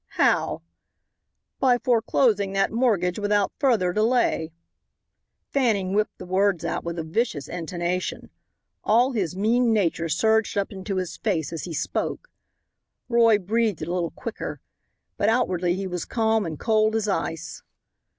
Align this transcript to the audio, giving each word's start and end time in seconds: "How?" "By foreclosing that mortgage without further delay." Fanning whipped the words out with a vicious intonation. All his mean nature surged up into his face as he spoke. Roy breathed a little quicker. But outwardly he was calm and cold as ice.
"How?" 0.17 0.63
"By 1.59 1.77
foreclosing 1.77 2.53
that 2.53 2.71
mortgage 2.71 3.19
without 3.19 3.53
further 3.59 3.93
delay." 3.93 4.51
Fanning 5.51 5.93
whipped 5.93 6.17
the 6.17 6.25
words 6.25 6.65
out 6.65 6.83
with 6.83 6.97
a 6.97 7.03
vicious 7.03 7.47
intonation. 7.47 8.31
All 8.83 9.11
his 9.11 9.35
mean 9.35 9.71
nature 9.73 10.09
surged 10.09 10.57
up 10.57 10.71
into 10.71 10.95
his 10.95 11.17
face 11.17 11.53
as 11.53 11.65
he 11.65 11.73
spoke. 11.75 12.31
Roy 13.09 13.37
breathed 13.37 13.83
a 13.83 13.93
little 13.93 14.09
quicker. 14.09 14.59
But 15.17 15.29
outwardly 15.29 15.75
he 15.75 15.85
was 15.85 16.05
calm 16.05 16.47
and 16.47 16.59
cold 16.59 16.95
as 16.95 17.07
ice. 17.07 17.61